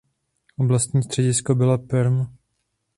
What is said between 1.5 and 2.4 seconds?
byla Perm.